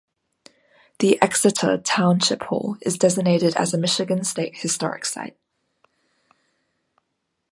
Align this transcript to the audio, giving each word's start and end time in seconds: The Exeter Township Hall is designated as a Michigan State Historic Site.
The 0.97 1.21
Exeter 1.21 1.77
Township 1.77 2.41
Hall 2.45 2.75
is 2.81 2.97
designated 2.97 3.55
as 3.55 3.71
a 3.71 3.77
Michigan 3.77 4.23
State 4.23 4.57
Historic 4.57 5.05
Site. 5.05 5.37